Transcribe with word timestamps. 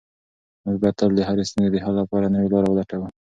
موږ 0.65 0.75
باید 0.81 0.95
تل 0.99 1.11
د 1.15 1.19
هرې 1.29 1.43
ستونزې 1.49 1.69
د 1.73 1.77
حل 1.83 1.93
لپاره 2.01 2.31
نوې 2.33 2.47
لاره 2.53 2.67
ولټوو. 2.69 3.07